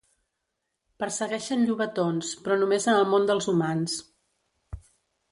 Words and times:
Persegueixen 1.01 1.65
llobatons, 1.67 2.31
però 2.45 2.57
només 2.61 2.87
en 2.93 2.97
el 3.01 3.05
món 3.11 3.27
dels 3.33 3.49
humans. 3.53 3.99